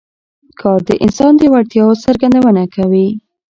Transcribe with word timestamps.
کار 0.61 0.79
د 0.89 0.89
انسان 1.03 1.31
د 1.37 1.41
وړتیاوو 1.53 2.01
څرګندونه 2.05 2.63
کوي 2.75 3.07